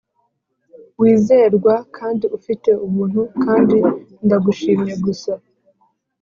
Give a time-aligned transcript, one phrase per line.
[0.99, 3.77] wizerwa kandi ufite ubuntu kandi
[4.25, 5.33] ndagushimye gusa